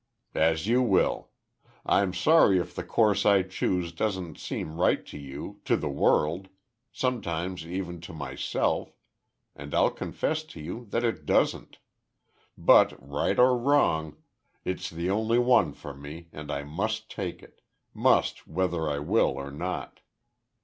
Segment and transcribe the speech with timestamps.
[0.33, 1.29] "As you will....
[1.85, 6.47] I'm sorry if the course I choose doesn't seem right to you to the world
[6.91, 8.97] sometimes even to myself
[9.55, 11.77] and I'll confess to you that it doesn't
[12.57, 14.17] But, right, or wrong,
[14.65, 17.61] it's the only one for me, and I must take it
[17.93, 19.99] must, whether I will or not.